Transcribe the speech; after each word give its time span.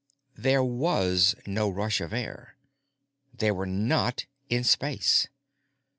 There 0.35 0.63
was 0.63 1.35
no 1.45 1.69
rush 1.69 2.01
of 2.01 2.11
air. 2.11 2.57
They 3.31 3.51
were 3.51 3.67
not 3.67 4.25
in 4.49 4.63
space. 4.63 5.27